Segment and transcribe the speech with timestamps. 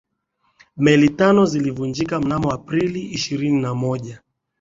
[0.77, 4.21] meli tano zilizovunjika mnamo aprili ishilini na moja